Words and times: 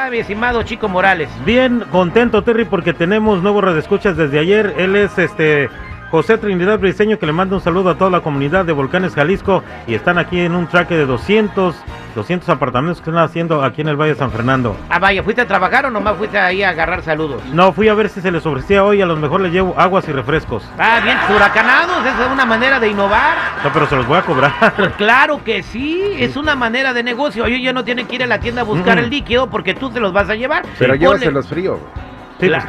¿Cómo 0.00 0.06
está 0.06 0.16
mi 0.16 0.20
estimado 0.20 0.62
Chico 0.62 0.88
Morales? 0.88 1.28
Bien 1.44 1.84
contento, 1.90 2.42
Terry, 2.42 2.64
porque 2.64 2.94
tenemos 2.94 3.42
nuevos 3.42 3.62
redescuchas 3.62 4.16
desde 4.16 4.38
ayer. 4.38 4.74
Él 4.78 4.96
es 4.96 5.18
este 5.18 5.68
José 6.10 6.38
Trinidad 6.38 6.80
Briseño, 6.80 7.20
que 7.20 7.26
le 7.26 7.32
manda 7.32 7.54
un 7.54 7.62
saludo 7.62 7.90
a 7.90 7.94
toda 7.96 8.10
la 8.10 8.20
comunidad 8.20 8.64
de 8.64 8.72
Volcanes 8.72 9.14
Jalisco 9.14 9.62
y 9.86 9.94
están 9.94 10.18
aquí 10.18 10.40
en 10.40 10.56
un 10.56 10.66
traque 10.66 10.96
de 10.96 11.06
200, 11.06 11.76
200 12.16 12.48
apartamentos 12.48 13.00
que 13.00 13.10
están 13.10 13.22
haciendo 13.22 13.62
aquí 13.62 13.82
en 13.82 13.86
el 13.88 13.96
Valle 13.96 14.14
de 14.14 14.18
San 14.18 14.32
Fernando. 14.32 14.76
Ah, 14.88 14.98
vaya, 14.98 15.22
¿fuiste 15.22 15.42
a 15.42 15.46
trabajar 15.46 15.86
o 15.86 15.90
nomás 15.90 16.16
fuiste 16.16 16.36
ahí 16.36 16.64
a 16.64 16.70
agarrar 16.70 17.02
saludos? 17.04 17.40
No, 17.52 17.72
fui 17.72 17.86
a 17.88 17.94
ver 17.94 18.08
si 18.08 18.20
se 18.20 18.32
les 18.32 18.44
ofrecía 18.44 18.82
hoy, 18.82 19.00
a 19.00 19.06
lo 19.06 19.14
mejor 19.14 19.40
les 19.40 19.52
llevo 19.52 19.72
aguas 19.78 20.08
y 20.08 20.12
refrescos. 20.12 20.68
Ah, 20.80 20.98
bien, 21.04 21.16
huracanados, 21.32 22.04
esa 22.04 22.26
es 22.26 22.32
una 22.32 22.44
manera 22.44 22.80
de 22.80 22.88
innovar. 22.88 23.36
No, 23.62 23.72
pero 23.72 23.86
se 23.86 23.94
los 23.94 24.04
voy 24.08 24.18
a 24.18 24.22
cobrar. 24.22 24.52
Pues 24.76 24.92
claro 24.98 25.44
que 25.44 25.62
sí, 25.62 26.02
es 26.18 26.36
una 26.36 26.56
manera 26.56 26.92
de 26.92 27.04
negocio. 27.04 27.46
Ellos 27.46 27.60
ya 27.62 27.72
no 27.72 27.84
tienen 27.84 28.08
que 28.08 28.16
ir 28.16 28.24
a 28.24 28.26
la 28.26 28.40
tienda 28.40 28.62
a 28.62 28.64
buscar 28.64 28.96
Mm. 28.96 29.04
el 29.04 29.10
líquido 29.10 29.48
porque 29.48 29.74
tú 29.74 29.92
se 29.92 30.00
los 30.00 30.12
vas 30.12 30.28
a 30.28 30.34
llevar. 30.34 30.64
Pero 30.76 30.94
Ponle- 30.94 30.98
llévaselos 30.98 31.46
frío. 31.46 31.78
Sí, 32.40 32.46
pues 32.48 32.64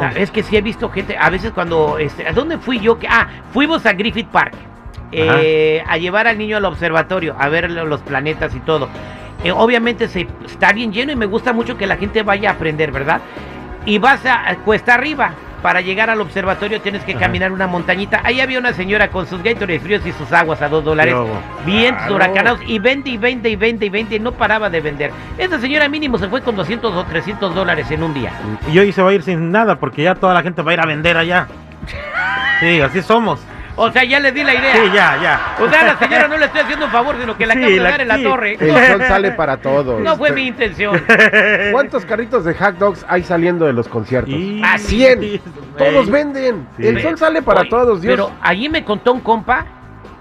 claro. 0.00 0.16
Es 0.16 0.30
que 0.30 0.42
sí 0.42 0.56
he 0.56 0.60
visto 0.60 0.88
gente, 0.90 1.16
a 1.18 1.30
veces 1.30 1.52
cuando, 1.52 1.98
este, 1.98 2.26
¿a 2.26 2.32
dónde 2.32 2.58
fui 2.58 2.80
yo? 2.80 2.98
Que, 2.98 3.06
ah, 3.08 3.28
fuimos 3.52 3.86
a 3.86 3.92
Griffith 3.92 4.28
Park, 4.28 4.54
eh, 5.12 5.82
a 5.88 5.96
llevar 5.98 6.26
al 6.26 6.38
niño 6.38 6.56
al 6.56 6.64
observatorio, 6.64 7.34
a 7.38 7.48
ver 7.48 7.70
lo- 7.70 7.84
los 7.86 8.00
planetas 8.00 8.54
y 8.54 8.60
todo. 8.60 8.88
Eh, 9.44 9.52
obviamente 9.52 10.08
se, 10.08 10.26
está 10.46 10.72
bien 10.72 10.92
lleno 10.92 11.12
y 11.12 11.16
me 11.16 11.26
gusta 11.26 11.52
mucho 11.52 11.76
que 11.76 11.86
la 11.86 11.96
gente 11.96 12.22
vaya 12.22 12.50
a 12.50 12.52
aprender, 12.54 12.92
¿verdad? 12.92 13.20
Y 13.84 13.98
vas 13.98 14.24
a 14.26 14.54
cuesta 14.64 14.94
arriba. 14.94 15.32
Para 15.62 15.80
llegar 15.80 16.10
al 16.10 16.20
observatorio 16.20 16.80
tienes 16.80 17.04
que 17.04 17.12
Ajá. 17.12 17.20
caminar 17.20 17.52
una 17.52 17.66
montañita. 17.68 18.20
Ahí 18.24 18.40
había 18.40 18.58
una 18.58 18.72
señora 18.72 19.08
con 19.08 19.26
sus 19.26 19.42
Gatorade 19.42 19.78
fríos 19.78 20.04
y 20.04 20.12
sus 20.12 20.32
aguas 20.32 20.60
a 20.60 20.68
dos 20.68 20.84
dólares. 20.84 21.14
Bien 21.64 21.94
Claro. 21.94 22.16
huracanados. 22.16 22.60
Y 22.66 22.78
vende 22.80 23.10
y 23.10 23.16
vende 23.16 23.48
y 23.48 23.56
vende 23.56 23.86
y 23.86 23.88
vende 23.88 24.16
y 24.16 24.20
no 24.20 24.32
paraba 24.32 24.68
de 24.68 24.80
vender. 24.80 25.12
Esa 25.38 25.60
señora 25.60 25.88
mínimo 25.88 26.18
se 26.18 26.28
fue 26.28 26.42
con 26.42 26.56
200 26.56 26.92
o 26.94 27.04
300 27.04 27.54
dólares 27.54 27.90
en 27.92 28.02
un 28.02 28.12
día. 28.12 28.32
Y 28.72 28.78
hoy 28.78 28.90
se 28.92 29.02
va 29.02 29.10
a 29.10 29.14
ir 29.14 29.22
sin 29.22 29.52
nada 29.52 29.76
porque 29.78 30.02
ya 30.02 30.14
toda 30.16 30.34
la 30.34 30.42
gente 30.42 30.62
va 30.62 30.72
a 30.72 30.74
ir 30.74 30.80
a 30.80 30.86
vender 30.86 31.16
allá. 31.16 31.46
Sí, 32.60 32.80
así 32.80 33.02
somos. 33.02 33.40
O 33.74 33.90
sea, 33.90 34.04
ya 34.04 34.20
le 34.20 34.32
di 34.32 34.44
la 34.44 34.54
idea. 34.54 34.74
Sí, 34.74 34.82
ya, 34.92 35.18
ya. 35.22 35.56
O 35.58 35.68
sea, 35.68 35.80
a 35.80 35.84
la 35.84 35.98
señora 35.98 36.28
no 36.28 36.36
le 36.36 36.44
estoy 36.44 36.60
haciendo 36.60 36.84
un 36.86 36.92
favor, 36.92 37.16
sino 37.18 37.36
que 37.38 37.46
la 37.46 37.54
Sí, 37.54 37.60
acabo 37.60 37.72
de 37.74 37.80
la- 37.80 37.90
dar 37.90 38.00
en 38.02 38.08
la 38.08 38.16
sí. 38.18 38.22
torre. 38.22 38.56
El 38.60 38.86
sol 38.86 39.02
sale 39.08 39.30
para 39.32 39.56
todos. 39.56 40.00
No 40.02 40.16
fue 40.16 40.30
mi 40.32 40.46
intención. 40.46 41.02
¿Cuántos 41.72 42.04
carritos 42.04 42.44
de 42.44 42.54
hot 42.54 42.76
dogs 42.76 43.04
hay 43.08 43.22
saliendo 43.22 43.64
de 43.66 43.72
los 43.72 43.88
conciertos? 43.88 44.34
Y- 44.34 44.60
¡A 44.62 44.76
100! 44.78 45.40
Todos 45.78 46.10
venden. 46.10 46.66
Sí. 46.76 46.86
El 46.86 47.00
sol 47.00 47.16
sale 47.16 47.40
para 47.42 47.60
Oye, 47.62 47.70
todos, 47.70 48.02
Dios. 48.02 48.12
Pero 48.12 48.30
allí 48.42 48.68
me 48.68 48.84
contó 48.84 49.12
un 49.14 49.20
compa, 49.20 49.64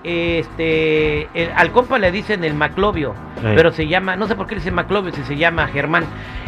este, 0.03 1.23
el- 1.33 1.51
al 1.55 1.71
compa 1.71 1.97
le 1.99 2.11
dicen 2.11 2.43
el 2.43 2.53
Maclovio, 2.53 3.13
pero 3.41 3.71
se 3.71 3.87
llama, 3.87 4.15
no 4.15 4.27
sé 4.27 4.35
por 4.35 4.47
qué 4.47 4.55
le 4.55 4.61
dicen 4.61 4.73
Maclovio, 4.75 5.11
si 5.13 5.23
se 5.23 5.35
llama 5.35 5.67
Germán. 5.67 6.05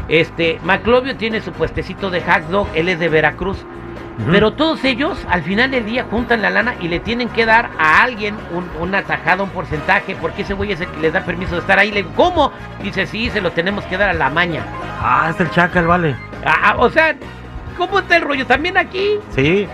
Este, 0.08 0.59
Maclovio 0.64 1.16
tiene 1.16 1.42
su 1.42 1.52
puestecito 1.52 2.09
de 2.09 2.22
hot 2.22 2.44
dog, 2.50 2.68
él 2.76 2.90
es 2.90 3.00
de 3.00 3.09
Veracruz. 3.09 3.58
Pero 4.31 4.53
todos 4.53 4.83
ellos 4.83 5.17
al 5.30 5.42
final 5.44 5.72
del 5.72 5.86
día 5.86 6.06
juntan 6.09 6.42
la 6.44 6.50
lana 6.52 6.75
y 6.80 6.88
le 6.88 7.00
tienen 7.00 7.30
que 7.30 7.45
dar 7.47 7.72
a 7.79 8.03
alguien 8.03 8.35
un, 8.53 8.69
una 8.79 9.01
tajada, 9.01 9.41
un 9.44 9.50
porcentaje, 9.50 10.16
porque 10.22 10.44
ese 10.44 10.53
güey 10.53 10.72
es 10.72 10.81
el 10.81 10.88
que 10.88 11.00
les 11.01 11.13
da 11.13 11.22
permiso 11.22 11.53
de 11.56 11.62
estar 11.62 11.79
ahí. 11.79 11.91
Le 11.91 12.03
¿cómo? 12.16 12.52
Dice, 12.84 13.07
sí, 13.07 13.29
se 13.31 13.41
lo 13.41 13.52
tenemos 13.52 13.84
que 13.85 13.97
dar 13.97 14.09
a 14.09 14.13
la 14.13 14.29
maña. 14.29 14.62
Ah, 15.02 15.28
es 15.31 15.40
el 15.40 15.50
chacal, 15.50 15.88
vale. 15.88 16.16
Ah, 16.46 16.56
ah, 16.63 16.75
o 16.78 16.90
sea, 16.90 17.16
¿cómo 17.78 18.00
está 18.00 18.18
el 18.18 18.22
rollo? 18.22 18.46
También 18.46 18.78
aquí. 18.78 19.19
Sí, 19.31 19.68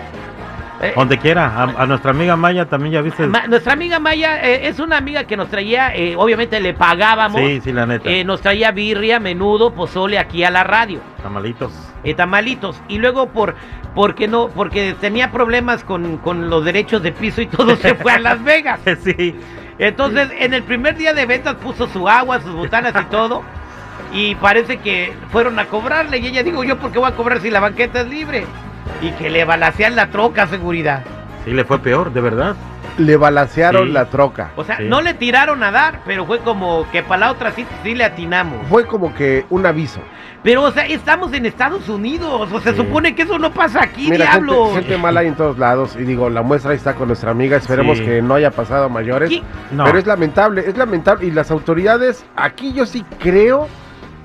eh, 0.80 0.92
donde 0.96 1.18
quiera. 1.18 1.46
A, 1.54 1.82
a 1.82 1.86
nuestra 1.86 2.10
amiga 2.12 2.34
Maya 2.34 2.64
también 2.64 2.94
ya 2.94 3.02
viste. 3.02 3.26
Ma- 3.26 3.46
nuestra 3.46 3.74
amiga 3.74 4.00
Maya 4.00 4.42
eh, 4.42 4.68
es 4.68 4.78
una 4.80 4.96
amiga 4.96 5.24
que 5.24 5.36
nos 5.36 5.48
traía, 5.50 5.94
eh, 5.94 6.14
obviamente 6.16 6.58
le 6.60 6.72
pagábamos, 6.72 7.40
Sí, 7.42 7.60
sí, 7.62 7.72
la 7.72 7.84
neta. 7.84 8.08
eh, 8.08 8.24
nos 8.24 8.40
traía 8.40 8.70
birria, 8.70 9.20
menudo, 9.20 9.74
pozole 9.74 10.18
aquí 10.18 10.42
a 10.44 10.50
la 10.50 10.64
radio, 10.64 11.00
Tamalitos. 11.22 11.72
Eh, 12.04 12.14
tamalitos. 12.14 12.80
Y 12.88 12.98
luego 12.98 13.28
por 13.28 13.54
porque 13.94 14.28
no, 14.28 14.48
porque 14.48 14.94
tenía 15.00 15.32
problemas 15.32 15.82
con, 15.84 16.18
con 16.18 16.48
los 16.48 16.64
derechos 16.64 17.02
de 17.02 17.12
piso 17.12 17.42
y 17.42 17.46
todo 17.46 17.76
se 17.76 17.94
fue 17.94 18.12
a 18.12 18.18
Las 18.20 18.42
Vegas. 18.42 18.80
sí. 19.02 19.34
Entonces, 19.78 20.28
en 20.38 20.52
el 20.52 20.62
primer 20.62 20.96
día 20.96 21.14
de 21.14 21.24
ventas 21.24 21.54
puso 21.56 21.86
su 21.88 22.06
agua, 22.06 22.40
sus 22.40 22.54
botanas 22.54 22.94
y 23.00 23.04
todo. 23.06 23.42
Y 24.12 24.34
parece 24.34 24.76
que 24.76 25.14
fueron 25.30 25.58
a 25.58 25.66
cobrarle. 25.66 26.18
Y 26.18 26.26
ella 26.26 26.42
dijo, 26.42 26.62
¿yo 26.64 26.78
por 26.78 26.92
qué 26.92 26.98
voy 26.98 27.10
a 27.10 27.16
cobrar 27.16 27.40
si 27.40 27.50
la 27.50 27.60
banqueta 27.60 28.02
es 28.02 28.08
libre? 28.08 28.44
Y 29.00 29.10
que 29.12 29.30
le 29.30 29.44
balacean 29.44 29.96
la 29.96 30.10
troca, 30.10 30.46
seguridad. 30.48 31.02
Sí, 31.44 31.52
le 31.52 31.64
fue 31.64 31.78
peor, 31.78 32.12
de 32.12 32.20
verdad. 32.20 32.56
Le 33.00 33.16
balancearon 33.16 33.86
Sí. 33.88 33.92
la 33.92 34.06
troca. 34.06 34.50
O 34.56 34.64
sea, 34.64 34.76
Sí. 34.78 34.84
no 34.88 35.00
le 35.00 35.14
tiraron 35.14 35.62
a 35.62 35.70
dar, 35.70 36.00
pero 36.04 36.26
fue 36.26 36.38
como 36.40 36.86
que 36.90 37.02
para 37.02 37.20
la 37.26 37.30
otra 37.32 37.50
sí, 37.52 37.66
sí 37.82 37.94
le 37.94 38.04
atinamos. 38.04 38.66
Fue 38.68 38.86
como 38.86 39.14
que 39.14 39.44
un 39.50 39.64
aviso. 39.66 40.00
Pero, 40.42 40.62
o 40.62 40.70
sea, 40.70 40.86
estamos 40.86 41.32
en 41.34 41.44
Estados 41.46 41.88
Unidos. 41.88 42.50
O 42.52 42.60
sea, 42.60 42.72
se 42.72 42.76
supone 42.76 43.14
que 43.14 43.22
eso 43.22 43.38
no 43.38 43.52
pasa 43.52 43.82
aquí, 43.82 44.08
Mira, 44.10 44.26
gente, 44.26 44.46
diablos. 44.52 44.72
gente 44.74 44.96
mala 44.96 45.20
hay 45.20 45.26
en 45.28 45.34
todos 45.34 45.58
lados. 45.58 45.96
Y 45.96 46.04
digo, 46.04 46.30
la 46.30 46.42
muestra 46.42 46.70
ahí 46.70 46.76
está 46.78 46.94
con 46.94 47.08
nuestra 47.08 47.30
amiga. 47.30 47.56
Esperemos 47.58 47.98
Sí. 47.98 48.04
que 48.04 48.22
no 48.22 48.34
haya 48.34 48.50
pasado 48.50 48.84
a 48.84 48.88
mayores. 48.88 49.30
No. 49.70 49.84
Pero 49.84 49.98
es 49.98 50.06
lamentable, 50.06 50.62
es 50.66 50.76
lamentable. 50.76 51.26
Y 51.26 51.30
las 51.30 51.50
autoridades, 51.50 52.24
aquí 52.36 52.72
yo 52.72 52.86
sí 52.86 53.04
creo 53.18 53.66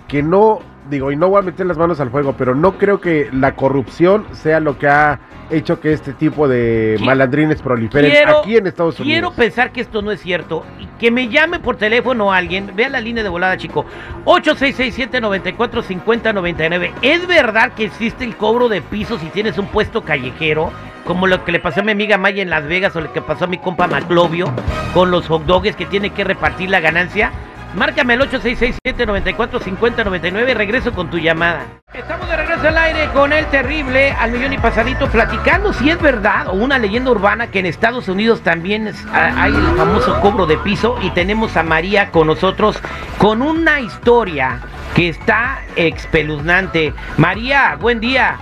que 0.07 0.23
no, 0.23 0.59
digo, 0.89 1.11
y 1.11 1.15
no 1.17 1.27
voy 1.29 1.39
a 1.39 1.41
meter 1.41 1.65
las 1.65 1.77
manos 1.77 1.99
al 1.99 2.11
fuego, 2.11 2.33
pero 2.37 2.55
no 2.55 2.77
creo 2.77 3.01
que 3.01 3.29
la 3.33 3.55
corrupción 3.55 4.25
sea 4.31 4.59
lo 4.59 4.77
que 4.77 4.87
ha 4.87 5.19
hecho 5.49 5.79
que 5.79 5.93
este 5.93 6.13
tipo 6.13 6.47
de 6.47 6.97
malandrines 7.01 7.61
proliferen 7.61 8.11
Quiero- 8.11 8.39
aquí 8.39 8.57
en 8.57 8.67
Estados 8.67 8.95
Quiero 8.95 9.29
Unidos. 9.29 9.33
pensar 9.35 9.71
que 9.71 9.81
esto 9.81 10.01
no 10.01 10.11
es 10.11 10.21
cierto. 10.21 10.65
Y 10.79 10.85
que 10.99 11.11
me 11.11 11.27
llame 11.29 11.59
por 11.59 11.77
teléfono 11.77 12.31
alguien. 12.31 12.71
Vea 12.75 12.89
la 12.89 13.01
línea 13.01 13.23
de 13.23 13.29
volada, 13.29 13.57
chico. 13.57 13.85
8667-945099. 14.25 16.91
¿Es 17.01 17.25
verdad 17.27 17.71
que 17.73 17.85
existe 17.85 18.23
el 18.23 18.35
cobro 18.35 18.69
de 18.69 18.81
piso 18.81 19.17
si 19.19 19.27
tienes 19.27 19.57
un 19.57 19.67
puesto 19.67 20.01
callejero? 20.03 20.71
Como 21.05 21.27
lo 21.27 21.43
que 21.45 21.51
le 21.51 21.59
pasó 21.59 21.81
a 21.81 21.83
mi 21.83 21.91
amiga 21.91 22.17
Maya 22.17 22.41
en 22.41 22.49
Las 22.49 22.65
Vegas 22.67 22.95
o 22.95 23.01
lo 23.01 23.13
que 23.13 23.21
pasó 23.21 23.45
a 23.45 23.47
mi 23.47 23.59
compa 23.59 23.85
Maclovio 23.87 24.51
con 24.93 25.11
los 25.11 25.27
hot 25.27 25.45
dogs 25.45 25.75
que 25.75 25.85
tiene 25.85 26.09
que 26.09 26.23
repartir 26.23 26.69
la 26.71 26.79
ganancia. 26.79 27.31
Márcame 27.73 28.13
al 28.13 28.29
8667-945099 28.31 30.49
y 30.49 30.53
regreso 30.53 30.93
con 30.93 31.09
tu 31.09 31.17
llamada. 31.17 31.61
Estamos 31.93 32.29
de 32.29 32.37
regreso 32.37 32.67
al 32.67 32.77
aire 32.77 33.09
con 33.13 33.33
el 33.33 33.45
terrible 33.47 34.11
al 34.11 34.31
millón 34.31 34.53
y 34.53 34.57
pasadito 34.57 35.07
platicando 35.07 35.73
si 35.73 35.89
es 35.89 35.99
verdad 36.01 36.47
o 36.47 36.53
una 36.53 36.77
leyenda 36.79 37.11
urbana 37.11 37.47
que 37.47 37.59
en 37.59 37.65
Estados 37.65 38.07
Unidos 38.07 38.41
también 38.41 38.87
es- 38.87 39.05
a- 39.07 39.43
hay 39.43 39.53
el 39.53 39.75
famoso 39.77 40.19
cobro 40.21 40.45
de 40.45 40.57
piso 40.57 40.97
y 41.01 41.09
tenemos 41.11 41.57
a 41.57 41.63
María 41.63 42.11
con 42.11 42.27
nosotros 42.27 42.79
con 43.17 43.41
una 43.41 43.79
historia 43.81 44.59
que 44.93 45.09
está 45.09 45.59
espeluznante. 45.75 46.93
María, 47.17 47.75
buen 47.79 47.99
día. 47.99 48.37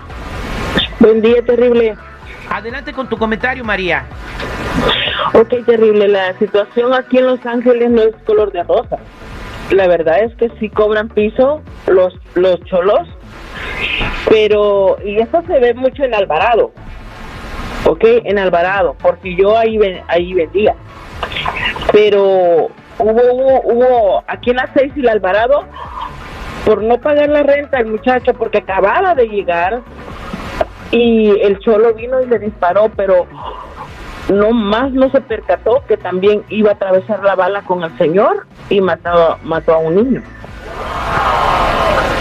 Buen 1.00 1.22
día, 1.22 1.44
terrible. 1.46 1.96
Adelante 2.50 2.94
con 2.94 3.08
tu 3.10 3.18
comentario, 3.18 3.64
María. 3.64 4.06
Ok, 5.34 5.66
terrible. 5.66 6.08
La 6.08 6.38
situación 6.38 6.94
aquí 6.94 7.18
en 7.18 7.28
Los 7.28 7.46
Ángeles 7.46 7.90
no 7.90 8.02
es 8.02 8.16
color 8.26 8.52
de 8.52 8.64
rosa. 8.64 8.98
La 9.72 9.88
verdad 9.88 10.24
es 10.24 10.36
que 10.36 10.50
sí 10.60 10.70
cobran 10.70 11.10
piso 11.10 11.62
los, 11.88 12.14
los 12.36 12.60
cholos, 12.66 13.08
pero, 14.30 14.98
y 15.04 15.20
eso 15.20 15.42
se 15.48 15.60
ve 15.60 15.74
mucho 15.74 16.04
en 16.04 16.14
Alvarado. 16.14 16.72
Ok, 17.86 18.04
en 18.04 18.38
Alvarado, 18.38 18.96
porque 19.02 19.36
yo 19.36 19.58
ahí, 19.58 19.80
ahí 20.08 20.34
vendía. 20.34 20.76
Pero 21.92 22.70
hubo, 23.00 23.22
hubo, 23.34 23.62
hubo, 23.64 24.24
aquí 24.28 24.52
en 24.52 24.58
las 24.58 24.70
seis 24.76 24.94
y 24.96 25.00
el 25.00 25.10
Alvarado, 25.10 25.64
por 26.66 26.84
no 26.84 27.00
pagar 27.00 27.30
la 27.30 27.44
renta 27.44 27.80
el 27.80 27.88
muchacho, 27.88 28.34
porque 28.34 28.60
acababa 28.60 29.16
de 29.16 29.28
llegar, 29.28 29.82
y 30.92 31.32
el 31.42 31.58
cholo 31.60 31.94
vino 31.96 32.22
y 32.22 32.28
le 32.28 32.38
disparó, 32.38 32.92
pero 32.96 33.26
no 34.34 34.52
más 34.52 34.92
no 34.92 35.10
se 35.12 35.22
percató 35.22 35.84
que 35.88 35.98
también 35.98 36.44
iba 36.50 36.72
a 36.72 36.74
atravesar 36.74 37.24
la 37.24 37.36
bala 37.36 37.62
con 37.62 37.84
el 37.84 37.98
señor 37.98 38.46
y 38.70 38.82
mató, 38.82 39.38
mató 39.44 39.74
a 39.74 39.78
un 39.78 39.96
niño. 39.96 40.24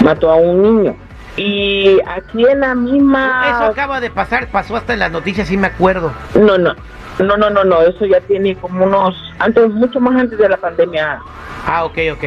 Mató 0.05 0.31
a 0.31 0.37
un 0.37 0.62
niño. 0.62 0.97
Y 1.37 1.99
aquí 2.06 2.44
en 2.47 2.61
la 2.61 2.75
misma... 2.75 3.50
Eso 3.50 3.64
acaba 3.70 4.00
de 4.00 4.11
pasar, 4.11 4.49
pasó 4.49 4.76
hasta 4.76 4.93
en 4.93 4.99
las 4.99 5.11
noticias, 5.11 5.49
sí 5.49 5.56
me 5.56 5.69
acuerdo. 5.69 6.12
No, 6.35 6.59
no, 6.59 6.75
no, 7.19 7.37
no, 7.37 7.50
no, 7.50 7.64
no, 7.64 7.81
eso 7.82 8.05
ya 8.05 8.20
tiene 8.20 8.55
como 8.56 8.85
unos, 8.85 9.15
antes, 9.38 9.70
mucho 9.70 10.00
más 10.00 10.20
antes 10.20 10.38
de 10.38 10.49
la 10.49 10.56
pandemia. 10.56 11.20
Ah, 11.67 11.85
ok, 11.85 11.99
ok. 12.12 12.25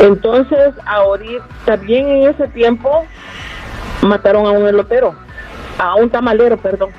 Entonces, 0.00 0.74
ahorita, 0.86 1.44
también 1.64 2.08
en 2.08 2.30
ese 2.30 2.48
tiempo, 2.48 3.04
mataron 4.02 4.46
a 4.46 4.50
un 4.50 4.66
elotero, 4.66 5.14
a 5.78 5.94
un 5.94 6.10
tamalero, 6.10 6.56
perdón, 6.56 6.90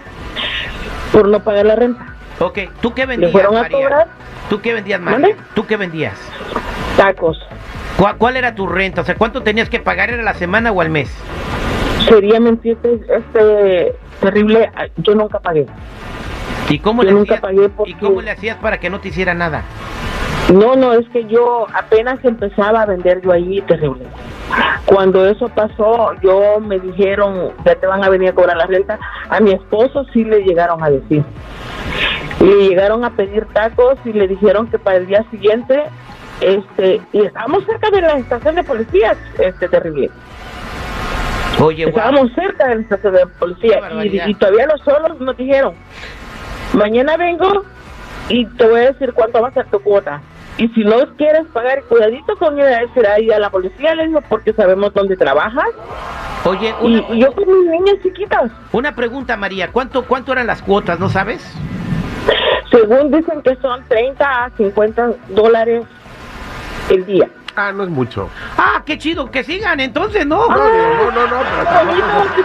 por 1.13 1.29
no 1.29 1.39
pagar 1.41 1.65
la 1.67 1.75
renta. 1.75 2.05
Ok, 2.39 2.59
¿tú 2.81 2.93
qué 2.93 3.05
vendías, 3.05 3.31
fueron 3.31 3.55
a 3.55 3.61
María? 3.61 3.77
cobrar 3.77 4.07
¿Tú 4.49 4.59
qué 4.59 4.73
vendías, 4.73 4.99
María? 4.99 5.19
¿Mande? 5.19 5.35
¿Tú 5.55 5.65
qué 5.65 5.77
vendías? 5.77 6.19
tacos. 6.97 7.39
¿Cuál, 7.97 8.17
cuál 8.17 8.35
era 8.37 8.53
tu 8.53 8.67
renta? 8.67 9.01
O 9.01 9.03
sea, 9.05 9.15
¿cuánto 9.15 9.41
tenías 9.43 9.69
que 9.69 9.79
pagar? 9.79 10.09
¿Era 10.09 10.21
la 10.23 10.33
semana 10.33 10.71
o 10.71 10.81
al 10.81 10.89
mes? 10.89 11.15
Sería 12.07 12.39
mentirte, 12.39 12.99
este 13.07 13.95
terrible, 14.19 14.69
ah, 14.75 14.85
yo 14.97 15.15
nunca 15.15 15.39
pagué. 15.39 15.65
¿Y 16.69 16.79
cómo, 16.79 17.03
Yo 17.03 17.09
le 17.09 17.13
nunca 17.15 17.35
hacías, 17.35 17.41
pagué 17.41 17.69
porque- 17.69 17.91
¿Y 17.91 17.93
cómo 17.95 18.21
le 18.21 18.31
hacías 18.31 18.57
para 18.57 18.79
que 18.79 18.89
no 18.89 18.99
te 18.99 19.09
hiciera 19.09 19.33
nada? 19.33 19.63
No, 20.53 20.75
no, 20.75 20.93
es 20.93 21.09
que 21.09 21.25
yo 21.25 21.65
apenas 21.73 22.23
empezaba 22.23 22.83
a 22.83 22.85
vender 22.85 23.21
yo 23.21 23.31
ahí, 23.31 23.59
terrible. 23.61 24.05
Cuando 24.85 25.25
eso 25.25 25.49
pasó, 25.49 26.13
yo 26.21 26.59
me 26.59 26.79
dijeron, 26.79 27.53
ya 27.65 27.73
te 27.73 27.87
van 27.87 28.03
a 28.03 28.09
venir 28.09 28.29
a 28.29 28.33
cobrar 28.33 28.57
la 28.57 28.67
renta. 28.67 28.99
A 29.29 29.39
mi 29.39 29.51
esposo 29.51 30.05
sí 30.13 30.23
le 30.23 30.43
llegaron 30.43 30.83
a 30.83 30.91
decir. 30.91 31.23
Le 32.39 32.69
llegaron 32.69 33.03
a 33.03 33.09
pedir 33.09 33.47
tacos 33.47 33.95
y 34.05 34.13
le 34.13 34.27
dijeron 34.27 34.67
que 34.67 34.77
para 34.77 34.97
el 34.97 35.07
día 35.07 35.25
siguiente, 35.31 35.85
este, 36.39 37.01
y 37.13 37.21
estábamos 37.21 37.65
cerca 37.65 37.89
de 37.89 38.01
la 38.01 38.13
estación 38.19 38.53
de 38.53 38.63
policía, 38.63 39.15
este 39.39 39.67
terrible. 39.67 40.11
Oye. 41.59 41.89
Estábamos 41.89 42.31
cerca 42.33 42.67
de 42.67 42.75
la 42.75 42.81
estación 42.81 43.13
de 43.15 43.25
policía 43.39 43.79
y, 44.03 44.29
y 44.29 44.33
todavía 44.35 44.67
los 44.67 44.81
solos 44.81 45.19
nos 45.19 45.35
dijeron, 45.35 45.73
mañana 46.73 47.17
vengo 47.17 47.63
y 48.29 48.45
te 48.45 48.67
voy 48.67 48.81
a 48.81 48.91
decir 48.91 49.13
cuánto 49.13 49.41
va 49.41 49.47
a 49.47 49.53
ser 49.53 49.65
tu 49.67 49.79
cuota. 49.79 50.21
Y 50.57 50.67
si 50.69 50.83
no 50.83 50.97
quieres 51.17 51.47
pagar, 51.47 51.83
cuidadito 51.83 52.35
con 52.37 52.57
ir 52.57 52.65
a 52.65 53.13
ahí 53.15 53.31
a 53.31 53.39
la 53.39 53.49
policía, 53.49 53.95
le 53.95 54.07
digo, 54.07 54.21
porque 54.29 54.53
sabemos 54.53 54.93
dónde 54.93 55.17
trabajas. 55.17 55.65
Oye, 56.45 56.73
y 56.81 57.19
yo 57.19 57.33
con 57.33 57.47
mis 57.47 57.69
niñas 57.69 57.95
chiquitas, 58.03 58.51
una 58.71 58.95
pregunta, 58.95 59.35
María. 59.37 59.71
¿Cuánto, 59.71 60.05
¿Cuánto 60.05 60.33
eran 60.33 60.47
las 60.47 60.61
cuotas, 60.61 60.99
no 60.99 61.09
sabes? 61.09 61.41
según 62.73 63.11
dicen 63.11 63.41
que 63.43 63.55
son 63.57 63.83
30 63.87 64.45
a 64.45 64.49
50 64.57 65.13
dólares 65.29 65.85
el 66.89 67.05
día. 67.05 67.29
Ah, 67.55 67.71
no 67.71 67.83
es 67.83 67.89
mucho. 67.89 68.29
Ah, 68.57 68.81
qué 68.85 68.97
chido, 68.97 69.29
que 69.29 69.43
sigan 69.43 69.79
entonces, 69.79 70.25
¿no? 70.25 70.47
No, 70.47 70.57
no, 70.57 71.11
no, 71.11 71.27
no, 71.27 71.35
pero 71.43 71.63
tampoco, 71.69 72.01
que 72.35 72.43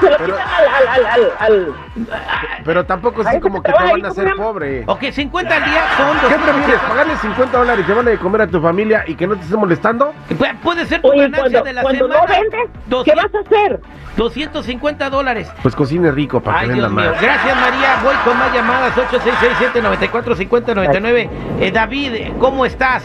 pero, 2.65 2.85
tampoco 2.85 3.23
así 3.23 3.41
como 3.41 3.63
que 3.63 3.73
te 3.73 3.83
van 3.83 4.05
a 4.05 4.09
hacer 4.09 4.35
pobre. 4.37 4.85
Ok, 4.87 5.05
50 5.11 5.57
al 5.57 5.65
día 5.65 5.83
son 5.97 6.09
¿Qué 6.17 6.23
200. 6.37 6.51
prefieres? 6.51 6.81
¿Pagarle 6.83 7.17
50 7.17 7.59
dólares 7.59 7.85
y 7.85 7.87
te 7.87 7.95
van 7.95 8.07
a 8.07 8.11
de 8.11 8.19
comer 8.19 8.43
a 8.43 8.47
tu 8.47 8.61
familia 8.61 9.05
y 9.07 9.15
que 9.15 9.27
no 9.27 9.35
te 9.37 9.41
estés 9.43 9.57
molestando? 9.57 10.13
Pu- 10.31 10.59
Puede 10.61 10.85
ser 10.87 11.01
tu 11.01 11.09
Oye, 11.09 11.23
ganancia 11.23 11.41
cuando, 11.43 11.63
de 11.65 11.73
la 11.73 11.83
cuando 11.83 12.09
no 12.09 12.15
semana. 12.15 12.33
vendes, 12.41 12.61
¿qué 12.73 12.79
200 12.91 13.25
vas 13.25 13.35
a 13.35 13.39
hacer? 13.47 13.81
250 14.17 15.11
dólares. 15.11 15.51
Pues 15.63 15.77
cocine 15.77 16.11
rico 16.11 16.41
para 16.41 16.59
Ay, 16.61 16.67
que 16.69 16.73
venda 16.75 16.89
más. 16.89 17.21
Gracias, 17.23 17.57
María. 17.57 18.01
Voy 18.03 18.15
con 18.25 18.37
más 18.39 18.53
llamadas. 18.53 18.93
8667-945099. 18.97 21.29
Eh, 21.61 21.71
David, 21.71 22.33
¿cómo 22.41 22.67
estás? 22.67 23.05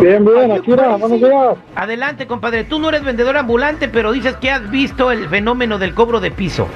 Bien, 0.00 0.24
bien, 0.24 0.52
aquí 0.52 0.72
era, 0.72 0.96
buenos 0.96 1.18
días. 1.20 1.56
Adelante, 1.74 2.26
compadre. 2.26 2.64
Tú 2.64 2.78
no 2.78 2.88
eres 2.88 3.04
vendedor 3.04 3.36
ambulante, 3.36 3.88
pero 3.88 4.12
dices 4.12 4.36
que 4.36 4.50
has 4.50 4.70
visto 4.70 5.10
el 5.10 5.28
fenómeno 5.28 5.78
del 5.78 5.94
cobro 5.94 6.20
de 6.20 6.30
piso. 6.30 6.66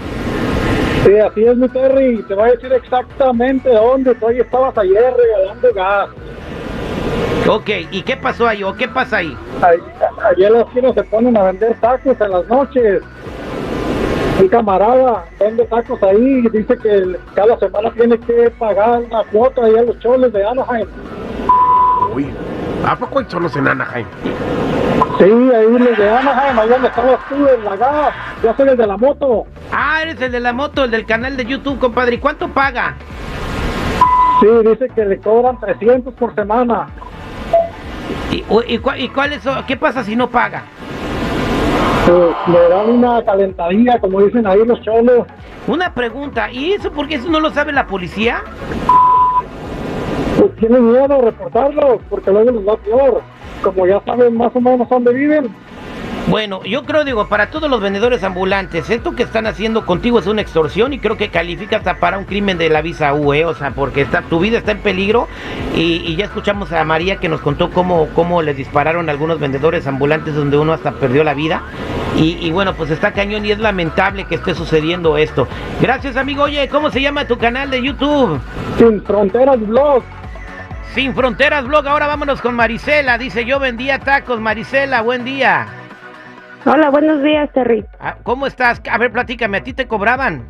Sí, 1.04 1.18
así 1.18 1.44
es 1.44 1.56
mi 1.56 1.68
Terry, 1.68 2.22
te 2.26 2.34
voy 2.34 2.48
a 2.48 2.52
decir 2.52 2.72
exactamente 2.72 3.68
dónde 3.70 4.14
tú 4.14 4.26
ahí 4.28 4.40
estabas 4.40 4.76
ayer 4.78 5.12
regalando 5.16 5.68
gas. 5.74 6.08
Ok, 7.46 7.68
¿y 7.90 8.02
qué 8.02 8.16
pasó 8.16 8.46
ahí? 8.48 8.62
¿O 8.62 8.74
qué 8.74 8.88
pasa 8.88 9.18
ahí? 9.18 9.36
Ahí- 9.60 9.78
Ayer 10.34 10.50
los 10.50 10.72
chinos 10.72 10.94
se 10.94 11.04
ponen 11.04 11.36
a 11.36 11.42
vender 11.44 11.74
tacos 11.80 12.18
en 12.18 12.30
las 12.30 12.46
noches. 12.48 13.02
Un 14.40 14.48
camarada 14.48 15.26
vende 15.38 15.64
tacos 15.66 16.02
ahí 16.02 16.42
y 16.44 16.48
dice 16.48 16.76
que 16.78 17.16
cada 17.34 17.58
semana 17.58 17.90
tiene 17.92 18.18
que 18.18 18.50
pagar 18.58 19.00
una 19.02 19.22
cuota 19.24 19.62
ahí 19.64 19.76
a 19.76 19.82
los 19.82 19.98
choles 20.00 20.32
de 20.32 20.42
Anaheim. 20.44 20.86
Uy, 22.14 22.30
¿a 22.86 22.96
poco 22.96 23.18
hay 23.18 23.26
cholos 23.26 23.54
en 23.56 23.68
Anaheim? 23.68 24.06
Sí, 25.18 25.24
ahí 25.24 25.78
los 25.78 25.96
de 25.98 26.10
Anaheim, 26.10 26.58
ahí 26.58 26.68
donde 26.68 26.88
estabas 26.88 27.18
tú 27.28 27.46
en 27.46 27.64
la 27.64 27.76
gas, 27.76 28.14
yo 28.42 28.54
soy 28.56 28.68
el 28.68 28.76
de 28.76 28.86
la 28.86 28.96
moto. 28.96 29.46
Ah, 29.72 30.02
eres 30.02 30.20
el 30.20 30.32
de 30.32 30.40
la 30.40 30.52
moto, 30.52 30.84
el 30.84 30.90
del 30.90 31.06
canal 31.06 31.36
de 31.36 31.44
YouTube, 31.44 31.78
compadre. 31.78 32.16
¿Y 32.16 32.18
cuánto 32.18 32.48
paga? 32.48 32.94
Sí, 34.40 34.48
dice 34.68 34.88
que 34.94 35.04
le 35.04 35.18
cobran 35.18 35.58
300 35.60 36.12
por 36.14 36.34
semana. 36.34 36.88
¿Y, 38.30 38.44
y 38.66 38.74
y 38.74 39.08
cuál 39.08 39.32
es, 39.32 39.42
qué 39.66 39.76
pasa 39.76 40.02
si 40.02 40.16
no 40.16 40.28
paga? 40.28 40.64
Eh, 42.08 42.34
le 42.48 42.68
dan 42.68 42.90
una 42.90 43.24
calentadilla, 43.24 43.98
como 43.98 44.20
dicen 44.20 44.46
ahí 44.46 44.64
los 44.66 44.80
cholos. 44.82 45.26
Una 45.66 45.94
pregunta, 45.94 46.50
¿y 46.50 46.72
eso 46.72 46.92
por 46.92 47.08
qué 47.08 47.14
eso 47.14 47.30
no 47.30 47.40
lo 47.40 47.50
sabe 47.50 47.72
la 47.72 47.86
policía? 47.86 48.42
Tienen 50.66 50.92
miedo 50.92 51.14
a 51.14 51.20
reportarlo, 51.20 52.00
porque 52.08 52.30
luego 52.30 52.50
les 52.52 52.66
va 52.66 52.76
peor. 52.78 53.20
Como 53.62 53.86
ya 53.86 54.00
saben 54.00 54.34
más 54.34 54.50
o 54.56 54.60
menos 54.62 54.88
dónde 54.88 55.12
viven. 55.12 55.54
Bueno, 56.28 56.64
yo 56.64 56.84
creo, 56.84 57.04
digo, 57.04 57.28
para 57.28 57.50
todos 57.50 57.68
los 57.68 57.82
vendedores 57.82 58.24
ambulantes, 58.24 58.88
esto 58.88 59.14
que 59.14 59.24
están 59.24 59.46
haciendo 59.46 59.84
contigo 59.84 60.18
es 60.18 60.26
una 60.26 60.40
extorsión 60.40 60.94
y 60.94 60.98
creo 61.00 61.18
que 61.18 61.28
califica 61.28 61.76
hasta 61.76 61.96
para 61.96 62.16
un 62.16 62.24
crimen 62.24 62.56
de 62.56 62.70
la 62.70 62.80
visa 62.80 63.12
U, 63.12 63.34
¿eh? 63.34 63.44
O 63.44 63.52
sea, 63.52 63.72
porque 63.72 64.00
está, 64.00 64.22
tu 64.22 64.38
vida 64.40 64.56
está 64.56 64.72
en 64.72 64.78
peligro 64.78 65.28
y, 65.76 65.96
y 65.96 66.16
ya 66.16 66.24
escuchamos 66.24 66.72
a 66.72 66.82
María 66.84 67.16
que 67.16 67.28
nos 67.28 67.42
contó 67.42 67.68
cómo, 67.70 68.08
cómo 68.14 68.40
le 68.40 68.54
dispararon 68.54 69.10
a 69.10 69.12
algunos 69.12 69.38
vendedores 69.38 69.86
ambulantes 69.86 70.34
donde 70.34 70.56
uno 70.56 70.72
hasta 70.72 70.92
perdió 70.92 71.24
la 71.24 71.34
vida. 71.34 71.60
Y, 72.16 72.38
y 72.40 72.52
bueno, 72.52 72.72
pues 72.72 72.90
está 72.90 73.12
cañón 73.12 73.44
y 73.44 73.50
es 73.50 73.58
lamentable 73.58 74.24
que 74.24 74.36
esté 74.36 74.54
sucediendo 74.54 75.18
esto. 75.18 75.46
Gracias, 75.82 76.16
amigo. 76.16 76.44
Oye, 76.44 76.66
¿cómo 76.70 76.90
se 76.90 77.02
llama 77.02 77.26
tu 77.26 77.36
canal 77.36 77.68
de 77.68 77.82
YouTube? 77.82 78.40
Sin 78.78 79.02
fronteras 79.02 79.60
blog. 79.60 80.02
Sin 80.94 81.12
Fronteras 81.12 81.66
Blog. 81.66 81.88
Ahora 81.88 82.06
vámonos 82.06 82.40
con 82.40 82.54
Marisela. 82.54 83.18
Dice, 83.18 83.44
yo 83.44 83.58
vendía 83.58 83.98
tacos. 83.98 84.40
Marisela, 84.40 85.02
buen 85.02 85.24
día. 85.24 85.66
Hola, 86.64 86.88
buenos 86.88 87.20
días, 87.20 87.50
Terry. 87.52 87.84
Ah, 87.98 88.14
¿Cómo 88.22 88.46
estás? 88.46 88.80
A 88.88 88.96
ver, 88.96 89.10
platícame, 89.10 89.58
¿a 89.58 89.64
ti 89.64 89.72
te 89.72 89.88
cobraban? 89.88 90.46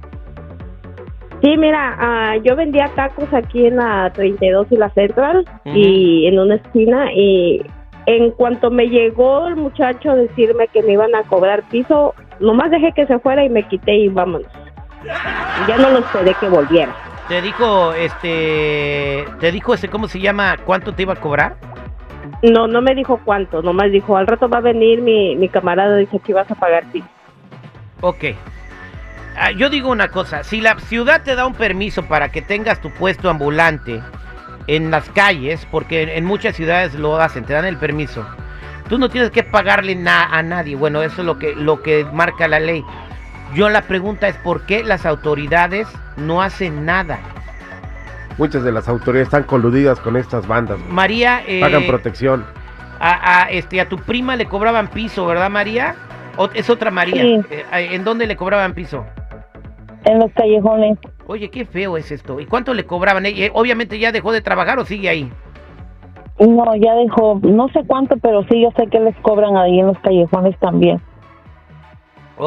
Sí, 1.40 1.56
mira, 1.56 1.96
ah, 1.98 2.36
yo 2.44 2.56
vendía 2.56 2.90
tacos 2.94 3.32
aquí 3.32 3.66
en 3.66 3.76
la 3.76 4.10
32 4.12 4.66
y 4.70 4.76
la 4.76 4.90
Central 4.90 5.46
y 5.64 6.26
en 6.26 6.38
una 6.38 6.56
esquina 6.56 7.10
y 7.14 7.64
en 8.04 8.30
cuanto 8.32 8.70
me 8.70 8.88
llegó 8.88 9.48
el 9.48 9.56
muchacho 9.56 10.10
a 10.10 10.14
decirme 10.14 10.68
que 10.68 10.82
me 10.82 10.92
iban 10.92 11.14
a 11.14 11.22
cobrar 11.22 11.62
piso, 11.70 12.14
nomás 12.38 12.70
dejé 12.70 12.92
que 12.92 13.06
se 13.06 13.18
fuera 13.18 13.44
y 13.44 13.48
me 13.48 13.62
quité 13.66 13.94
y 13.94 14.08
vámonos. 14.08 14.46
Ya 15.66 15.78
no 15.78 15.88
lo 15.88 16.00
esperé 16.00 16.34
que 16.38 16.48
volviera. 16.50 16.94
Te 17.28 17.40
dijo, 17.40 17.94
este, 17.94 19.24
te 19.40 19.50
dijo, 19.50 19.72
este, 19.74 19.88
¿cómo 19.88 20.08
se 20.08 20.20
llama? 20.20 20.56
¿Cuánto 20.64 20.92
te 20.92 21.02
iba 21.02 21.14
a 21.14 21.16
cobrar? 21.20 21.56
No, 22.42 22.66
no 22.66 22.82
me 22.82 22.94
dijo 22.94 23.18
cuánto, 23.24 23.62
nomás 23.62 23.90
dijo, 23.90 24.16
al 24.16 24.26
rato 24.26 24.48
va 24.48 24.58
a 24.58 24.62
venir 24.62 25.00
mi, 25.00 25.34
mi 25.36 25.48
camarada, 25.48 25.96
dice 25.96 26.18
que 26.18 26.34
vas 26.34 26.50
a 26.50 26.54
pagar 26.54 26.84
piso. 26.92 27.06
Ok. 28.02 28.24
Ah, 29.36 29.50
yo 29.52 29.70
digo 29.70 29.90
una 29.90 30.08
cosa, 30.08 30.44
si 30.44 30.60
la 30.60 30.78
ciudad 30.78 31.22
te 31.22 31.34
da 31.34 31.46
un 31.46 31.54
permiso 31.54 32.02
para 32.04 32.28
que 32.30 32.42
tengas 32.42 32.80
tu 32.80 32.90
puesto 32.90 33.30
ambulante 33.30 34.00
en 34.66 34.90
las 34.90 35.08
calles, 35.10 35.66
porque 35.70 36.02
en, 36.02 36.08
en 36.10 36.24
muchas 36.26 36.54
ciudades 36.56 36.94
lo 36.94 37.16
hacen, 37.16 37.44
te 37.44 37.54
dan 37.54 37.64
el 37.64 37.78
permiso, 37.78 38.24
tú 38.88 38.98
no 38.98 39.08
tienes 39.08 39.30
que 39.30 39.42
pagarle 39.42 39.94
na- 39.96 40.24
a 40.26 40.42
nadie. 40.42 40.76
Bueno, 40.76 41.02
eso 41.02 41.22
es 41.22 41.26
lo 41.26 41.38
que, 41.38 41.54
lo 41.56 41.82
que 41.82 42.04
marca 42.12 42.46
la 42.48 42.60
ley. 42.60 42.84
Yo 43.54 43.68
la 43.68 43.82
pregunta 43.82 44.28
es 44.28 44.36
por 44.38 44.66
qué 44.66 44.82
las 44.82 45.06
autoridades 45.06 45.86
no 46.16 46.42
hacen 46.42 46.84
nada. 46.86 47.18
Muchas 48.38 48.64
de 48.64 48.72
las 48.72 48.88
autoridades 48.88 49.28
están 49.28 49.44
coludidas 49.44 50.00
con 50.00 50.16
estas 50.16 50.46
bandas. 50.48 50.78
María, 50.88 51.42
eh, 51.46 51.60
Pagan 51.60 51.86
protección. 51.86 52.44
a, 52.98 53.42
a, 53.44 53.50
este, 53.50 53.80
a 53.80 53.88
tu 53.88 53.96
prima 53.98 54.34
le 54.34 54.46
cobraban 54.46 54.88
piso, 54.88 55.24
¿verdad, 55.26 55.50
María? 55.50 55.94
O- 56.36 56.48
es 56.52 56.68
otra 56.68 56.90
María. 56.90 57.22
Sí. 57.22 57.40
Eh, 57.50 57.64
¿En 57.92 58.02
dónde 58.02 58.26
le 58.26 58.34
cobraban 58.34 58.74
piso? 58.74 59.04
En 60.04 60.18
los 60.18 60.32
callejones. 60.32 60.98
Oye, 61.26 61.48
qué 61.48 61.64
feo 61.64 61.96
es 61.96 62.10
esto. 62.10 62.40
¿Y 62.40 62.46
cuánto 62.46 62.74
le 62.74 62.84
cobraban? 62.84 63.24
Eh, 63.26 63.50
obviamente 63.54 63.98
ya 64.00 64.10
dejó 64.10 64.32
de 64.32 64.40
trabajar 64.40 64.78
o 64.80 64.84
sigue 64.84 65.08
ahí. 65.08 65.32
No, 66.40 66.64
ya 66.74 66.92
dejó, 66.94 67.38
no 67.42 67.68
sé 67.68 67.84
cuánto, 67.86 68.16
pero 68.16 68.42
sí, 68.50 68.60
yo 68.60 68.70
sé 68.76 68.88
que 68.88 68.98
les 68.98 69.14
cobran 69.18 69.56
ahí 69.56 69.78
en 69.78 69.86
los 69.86 69.98
callejones 70.00 70.58
también. 70.58 71.00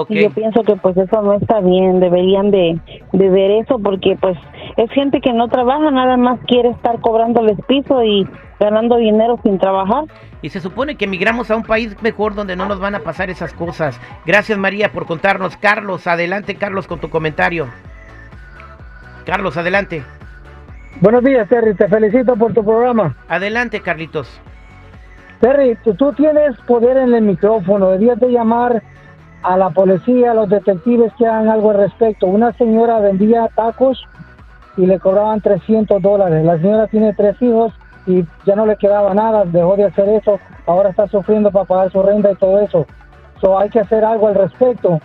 Y 0.10 0.22
yo 0.22 0.30
pienso 0.32 0.64
que 0.64 0.76
pues 0.76 0.98
eso 0.98 1.22
no 1.22 1.34
está 1.34 1.62
bien, 1.62 2.00
deberían 2.00 2.52
de, 2.52 2.80
de 3.14 3.30
ver 3.30 3.52
eso 3.52 3.80
porque 3.80 4.18
pues 4.20 4.38
es 4.76 4.92
gente 4.92 5.22
que 5.22 5.32
no 5.32 5.48
trabaja, 5.48 5.92
nada 5.92 6.18
más 6.18 6.40
quiere 6.46 6.70
estar 6.70 7.00
cobrándoles 7.00 7.58
piso 7.68 8.04
y 8.04 8.28
ganando 8.60 8.98
dinero 8.98 9.40
sin 9.44 9.58
trabajar. 9.60 10.06
Y 10.42 10.50
se 10.50 10.60
supone 10.60 10.96
que 10.96 11.06
emigramos 11.06 11.50
a 11.52 11.56
un 11.56 11.64
país 11.64 11.96
mejor 12.02 12.36
donde 12.36 12.56
no 12.56 12.68
nos 12.68 12.80
van 12.80 12.96
a 12.96 13.00
pasar 13.00 13.30
esas 13.30 13.54
cosas. 13.54 14.00
Gracias 14.26 14.58
María 14.58 14.92
por 14.92 15.06
contarnos. 15.06 15.56
Carlos, 15.56 16.06
adelante 16.06 16.56
Carlos 16.56 16.86
con 16.86 17.00
tu 17.00 17.10
comentario. 17.10 17.68
Carlos, 19.26 19.58
adelante. 19.58 20.04
Buenos 21.00 21.24
días, 21.24 21.48
Terry, 21.48 21.76
te 21.76 21.88
felicito 21.88 22.36
por 22.36 22.54
tu 22.54 22.64
programa. 22.64 23.16
Adelante 23.30 23.82
Carlitos. 23.82 24.42
Terry, 25.40 25.78
tú, 25.84 25.94
tú 25.94 26.12
tienes 26.14 26.58
poder 26.62 26.98
en 26.98 27.14
el 27.14 27.22
micrófono, 27.22 27.90
debías 27.92 28.20
de 28.20 28.30
llamar 28.30 28.82
a 29.44 29.58
la 29.58 29.70
policía, 29.70 30.32
a 30.32 30.34
los 30.34 30.50
detectives 30.50 31.14
que 31.18 31.28
hagan 31.28 31.50
algo 31.50 31.72
al 31.72 31.78
respecto. 31.78 32.28
Una 32.28 32.54
señora 32.54 33.00
vendía 33.00 33.50
tacos 33.56 34.04
y 34.78 34.86
le 34.86 35.00
cobraban 35.00 35.42
300 35.42 36.02
dólares. 36.02 36.46
La 36.46 36.58
señora 36.58 36.88
tiene 36.88 37.14
tres 37.14 37.42
hijos 37.42 37.74
y 38.08 38.26
ya 38.46 38.56
no 38.56 38.66
le 38.66 38.78
quedaba 38.78 39.14
nada, 39.14 39.44
dejó 39.46 39.76
de 39.76 39.86
hacer 39.86 40.08
eso, 40.10 40.40
ahora 40.66 40.90
está 40.90 41.08
sufriendo 41.08 41.52
para 41.52 41.66
pagar 41.66 41.92
su 41.92 42.02
renta 42.02 42.32
y 42.32 42.36
todo 42.36 42.60
eso. 42.60 42.86
So, 43.42 43.60
hay 43.60 43.70
que 43.70 43.82
hacer 43.82 44.04
algo 44.04 44.28
al 44.28 44.36
respecto, 44.36 45.00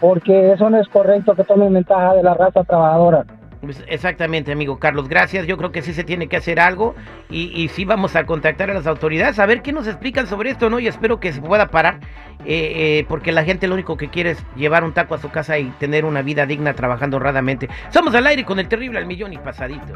porque 0.00 0.52
eso 0.52 0.68
no 0.70 0.78
es 0.78 0.88
correcto 0.88 1.34
que 1.34 1.44
tomen 1.44 1.72
ventaja 1.72 2.14
de 2.14 2.22
la 2.22 2.34
raza 2.34 2.64
trabajadora. 2.64 3.24
Pues 3.66 3.82
exactamente, 3.88 4.52
amigo 4.52 4.78
Carlos, 4.78 5.08
gracias. 5.08 5.44
Yo 5.46 5.56
creo 5.56 5.72
que 5.72 5.82
sí 5.82 5.92
se 5.92 6.04
tiene 6.04 6.28
que 6.28 6.36
hacer 6.36 6.60
algo 6.60 6.94
y, 7.28 7.68
sí 7.68 7.84
vamos 7.84 8.14
a 8.14 8.24
contactar 8.24 8.70
a 8.70 8.74
las 8.74 8.86
autoridades 8.86 9.40
a 9.40 9.46
ver 9.46 9.60
qué 9.60 9.72
nos 9.72 9.88
explican 9.88 10.28
sobre 10.28 10.50
esto, 10.50 10.70
¿no? 10.70 10.78
Y 10.78 10.86
espero 10.86 11.18
que 11.18 11.32
se 11.32 11.40
pueda 11.40 11.66
parar, 11.66 11.98
eh, 12.44 13.00
eh, 13.00 13.06
porque 13.08 13.32
la 13.32 13.42
gente 13.42 13.66
lo 13.66 13.74
único 13.74 13.96
que 13.96 14.08
quiere 14.08 14.30
es 14.30 14.44
llevar 14.54 14.84
un 14.84 14.92
taco 14.92 15.16
a 15.16 15.18
su 15.18 15.30
casa 15.30 15.58
y 15.58 15.64
tener 15.80 16.04
una 16.04 16.22
vida 16.22 16.46
digna 16.46 16.74
trabajando 16.74 17.16
honradamente. 17.16 17.68
Somos 17.90 18.14
al 18.14 18.28
aire 18.28 18.44
con 18.44 18.60
el 18.60 18.68
terrible 18.68 18.98
al 18.98 19.06
millón 19.06 19.32
y 19.32 19.38
pasadito. 19.38 19.94